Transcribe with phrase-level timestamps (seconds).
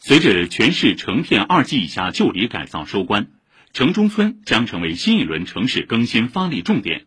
[0.00, 3.26] 随着全市成片二级以下旧里改造收官，
[3.72, 7.06] 城中村将成为新一轮城市更新发力重点。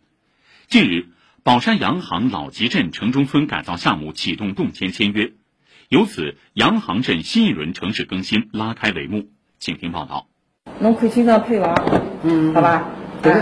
[0.67, 1.05] 近日，
[1.41, 5.31] 宝山洋行老集镇城中村改造项目启动动迁签约，
[5.87, 9.29] 由此洋行镇新一轮城市更新拉开帷幕。
[9.57, 10.27] 请听报道。
[10.79, 11.73] 侬可以经常配娃，
[12.23, 12.85] 嗯，好吧？
[13.23, 13.33] 对。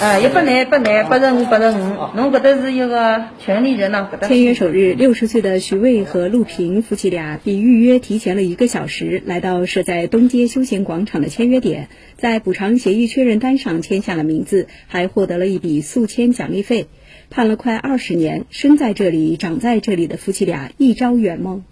[0.00, 1.80] 哎，一百男，百男，八十五，八十五。
[2.14, 4.08] 侬搿搭是一个权利人呢。
[4.22, 16.86] 签约首日，六十岁的徐卫和陆平夫妻俩比预约提前了一个小时，来到设在东街休闲广场的签约点，在补偿协议确认单上签下了名字，还获得了一笔速签奖励费。
[17.28, 21.64] 盼了快二十年，生在这里、长在这里的夫妻俩一朝圆梦。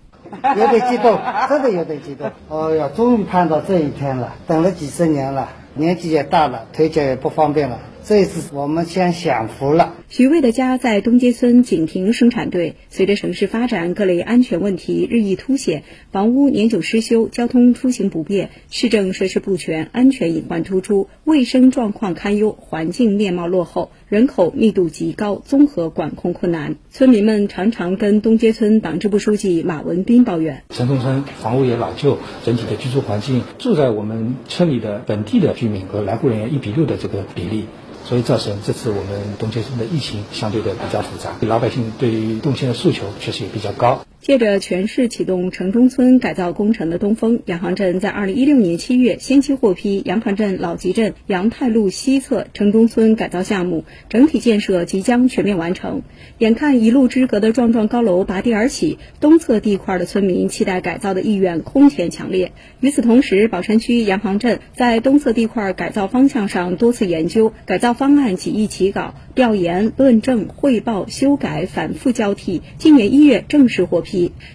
[0.56, 2.30] 有点激动，真的有点激动。
[2.48, 7.78] 哦呀，终于盼到这一天了，等了几十年了，年纪也大了，腿脚也不方便了。
[8.04, 9.94] 这次我们先享福了。
[10.08, 12.74] 徐卫的家在东街村景亭生产队。
[12.88, 26.76] 随着城市发展，各类安全问题日益凸显，房屋年久失修，交通出行不便，市政设施不全，安全隐患突出，卫生状况堪忧，环境面貌落后，人口密度极高，综合管控困难。
[26.90, 37.66] 村民们常常跟东街村党支部书记马文斌抱怨：城中村房屋也老旧，整体的居住环境，住在我们村里的本地的居民和来沪人员一比六的这个比例。
[38.04, 44.04] 所以造成这次我们东街村的疫情相对的比较复杂，老百姓对于动迁的诉求确实也比较高。
[44.20, 56.02] 借着全市启动城中村改造工程的东风，洋行镇在二零一六年七月先期获批洋行镇老集镇杨泰路西侧城中村改造项目，整体建设即将全面完成。
[56.36, 62.52] 眼看一路之隔的幢幢高楼拔地而起，东侧地块的村民期待改造的意愿空前强烈。
[62.80, 74.09] 与此同时，宝山区洋行镇在东侧地块改造方向上多次研究改造方案，几易起稿、调研、论证、汇报、修改反复交替，今年一月正式获批。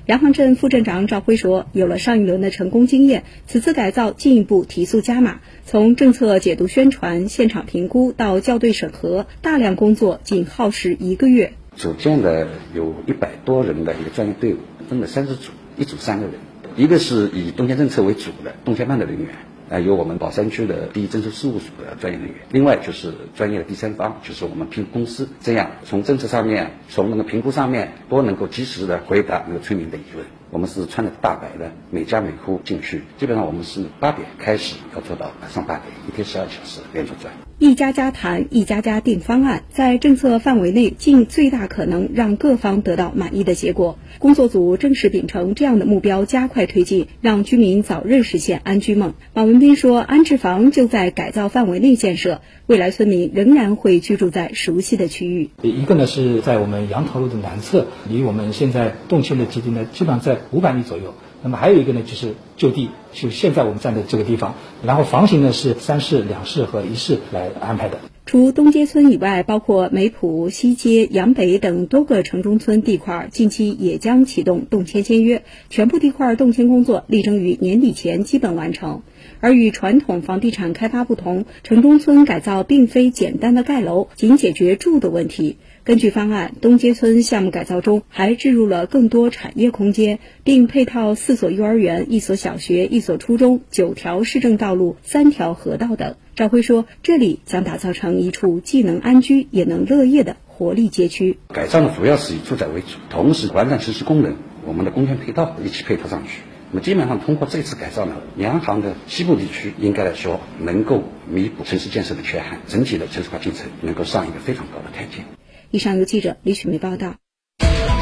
[0.05, 5.39] 杨行镇副镇长赵辉说：“有了上一轮的成功经验，此次改造进一步提速加码。
[5.65, 11.53] 从政策解读、宣传、现场评估到校对审核，大量工作仅耗时一个月。
[11.75, 14.57] 组建的有一百多人的一个专业队伍，
[14.89, 16.35] 分了三十组，一组三个人，
[16.75, 19.29] 一个是以动迁政策为主的动迁办的人员。”
[19.69, 30.25] 啊，有我们宝山区的第一征收事务所的专业人员，另外就是专业的第三方，就是我们评估公司，这样从政策上面，从那个评估上面，都能够及时的回答那个村民的疑问。
[30.55, 37.33] 我们是穿着大白的，每家每户进去，基本上我们是八点开始，要做到晚上八点，一天十二小时连轴转。
[37.59, 43.97] 一家家谈，一家家定方案，在政策范围内尽最大可能让各方得到满意的结果。
[44.19, 49.13] 工作组正式秉承这样的目标，加快推进，让居民早日实现安居梦。
[49.33, 55.49] 马文斌说：“安置房就在改造范围内建设，未来村民仍然会居住在熟悉的区域。
[55.61, 61.13] 一个呢是在我们杨桃路的南侧，离我们现在动迁的基地呢，基本上在五百米左右。
[61.44, 64.56] 那么还有一个呢，就是就地，就现在我们站的这个地方。
[64.83, 68.00] 然后房型呢是三室、两室和一室来安排的。
[68.28, 79.03] 除东街村以外，包括梅浦、西街、杨北等多个城中村地块，近期也将启动动迁签约，全部地块动迁工作力争于年底前基本完成。
[79.41, 85.57] 而与传统房地产开发不同，城中村改造并非简单的盖楼，仅解决住的问题。
[85.84, 96.16] 根据方案，东街村项目改造中还置入了更多产业空间，并配套四所幼儿园、一所小学、一所初中、九条市政道路、三条河道等。
[96.35, 101.40] 赵辉说：“这里将打造成一处既能安居也能乐业的活力街区。
[101.47, 104.35] 改造呢，主要是以住宅为主，同时完善城市功能，
[104.66, 106.41] 我们的公共配套一起配套上去。
[106.72, 115.24] 那么基本上通过这次改造呢，洋行的西部地区应该来说能够弥补城市建设的缺憾，整体的城市化进程能够上一个非常高的台阶。”
[115.72, 117.16] 以上由记者李雪梅报道。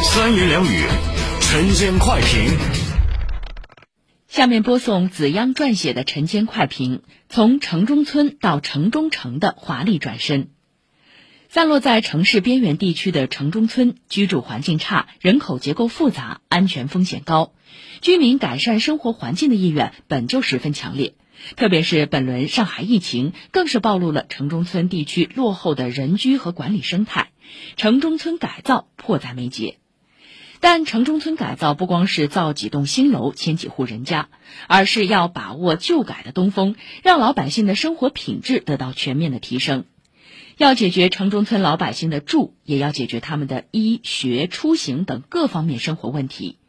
[0.02, 0.82] 三言两语，
[1.40, 2.83] 晨间快评。
[4.34, 10.48] 下面播送子央撰写的晨间快评：从城中村到城中城的华丽转身。
[11.50, 17.54] 散落在城市边缘地区的城中村，居住环境差，人口结构复杂，安全风险高，
[18.02, 21.14] 居民改善生活环境的意愿本就十分强烈。
[21.56, 27.30] 特别是本轮上海疫情，更是暴露了城中村地区落后的人居和管理生态。
[27.76, 29.78] 城中村改造迫在眉睫，
[30.64, 34.30] 但城中村改造不光是造几栋新楼、迁几户人家，
[34.68, 39.84] 而是要把握旧改的东风，让老百姓的生活品质得到全面的提升。
[40.56, 46.60] 要解决城中村老百姓的住，也要解决他们的医学、出行等各方面生活问题。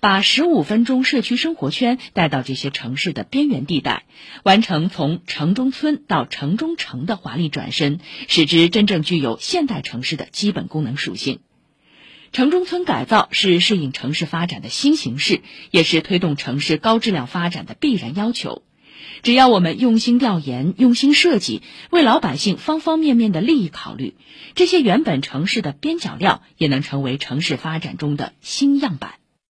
[0.00, 4.06] 把十五分钟社区生活圈带到这些城市的边缘地带，
[4.44, 11.40] 完成从城中村到城中城的华丽转身，使之真正具有现代城市的基本功能属性。
[12.32, 18.62] 城中村改造是适应城市发展的新形势，也是推动城市高质量发展的必然要求。
[19.22, 24.14] 只要我们用心调研、用心设计，为老百姓方方面面的利益考虑，
[24.54, 29.21] 这些原本城市的边角料也能成为城市发展中的新样板。